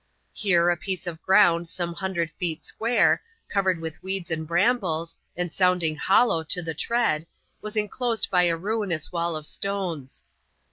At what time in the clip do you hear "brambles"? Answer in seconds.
4.47-5.15